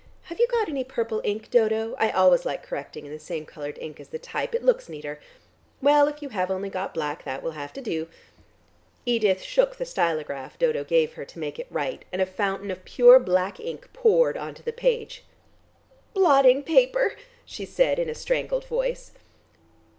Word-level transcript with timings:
Have 0.23 0.39
you 0.39 0.47
got 0.47 0.67
any 0.67 0.83
purple 0.83 1.21
ink, 1.23 1.51
Dodo? 1.51 1.93
I 1.99 2.09
always 2.09 2.43
like 2.43 2.63
correcting 2.63 3.05
in 3.05 3.11
the 3.11 3.19
same 3.19 3.45
coloured 3.45 3.77
ink 3.77 3.99
as 3.99 4.07
the 4.07 4.17
type; 4.17 4.55
it 4.55 4.63
looks 4.65 4.89
neater. 4.89 5.19
Well, 5.79 6.07
if 6.07 6.23
you 6.23 6.29
have 6.29 6.49
only 6.49 6.71
got 6.71 6.95
black 6.95 7.23
that 7.25 7.43
will 7.43 7.51
have 7.51 7.71
to 7.73 7.81
do." 7.81 8.07
Edith 9.05 9.43
shook 9.43 9.75
the 9.75 9.85
stylograph 9.85 10.57
Dodo 10.57 10.83
gave 10.83 11.13
her 11.13 11.25
to 11.25 11.37
make 11.37 11.59
it 11.59 11.67
write, 11.69 12.05
and 12.11 12.19
a 12.19 12.25
fountain 12.25 12.71
of 12.71 12.83
pure 12.83 13.19
black 13.19 13.59
ink 13.59 13.89
poured 13.93 14.37
on 14.37 14.55
to 14.55 14.63
the 14.63 14.73
page. 14.73 15.23
"Blotting 16.15 16.63
paper," 16.63 17.15
she 17.45 17.63
said 17.67 17.99
in 17.99 18.09
a 18.09 18.15
strangled 18.15 18.65
voice. 18.65 19.11